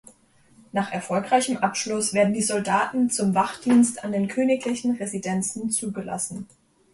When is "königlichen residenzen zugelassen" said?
4.27-6.47